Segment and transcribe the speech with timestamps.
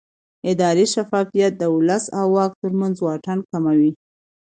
[0.51, 3.91] اداري شفافیت د ولس او واک ترمنځ واټن کموي